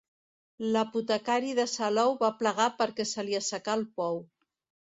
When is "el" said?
3.83-3.89